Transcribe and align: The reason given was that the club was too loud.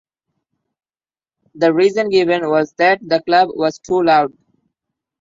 The 1.53 1.71
reason 1.71 2.09
given 2.09 2.49
was 2.49 2.73
that 2.79 3.01
the 3.07 3.21
club 3.21 3.49
was 3.53 3.77
too 3.77 4.01
loud. 4.01 4.33